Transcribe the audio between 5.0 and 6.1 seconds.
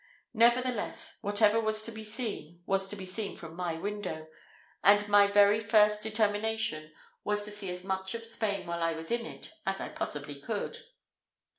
my very first